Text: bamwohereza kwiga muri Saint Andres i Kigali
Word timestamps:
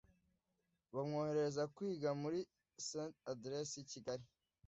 bamwohereza 0.93 1.63
kwiga 1.75 2.09
muri 2.21 2.39
Saint 2.87 3.13
Andres 3.31 3.69
i 3.83 3.85
Kigali 3.91 4.25